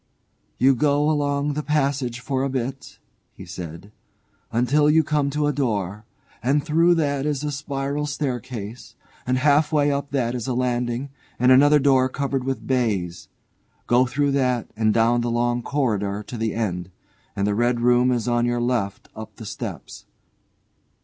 "You 0.57 0.73
go 0.73 1.07
along 1.11 1.53
the 1.53 1.61
passage 1.61 2.21
for 2.21 2.41
a 2.41 2.49
bit," 2.49 2.97
said 3.45 3.83
he, 3.83 3.91
"until 4.57 4.89
you 4.89 5.03
come 5.03 5.29
to 5.29 5.45
a 5.45 5.53
door, 5.53 6.05
and 6.41 6.65
through 6.65 6.95
that 6.95 7.27
is 7.27 7.43
a 7.43 7.51
spiral 7.51 8.07
staircase, 8.07 8.95
and 9.27 9.37
half 9.37 9.71
way 9.71 9.91
up 9.91 10.09
that 10.09 10.33
is 10.33 10.47
a 10.47 10.55
landing 10.55 11.11
and 11.37 11.51
another 11.51 11.77
door 11.77 12.09
covered 12.09 12.43
with 12.45 12.65
baize. 12.65 13.27
Go 13.85 14.07
through 14.07 14.31
that 14.31 14.71
and 14.75 14.91
down 14.91 15.21
the 15.21 15.29
long 15.29 15.61
corridor 15.61 16.23
to 16.23 16.35
the 16.35 16.55
end, 16.55 16.89
and 17.35 17.45
the 17.45 17.53
red 17.53 17.79
room 17.81 18.11
is 18.11 18.27
on 18.27 18.47
your 18.47 18.59
left 18.59 19.07
up 19.15 19.35
the 19.35 19.45
steps." 19.45 20.07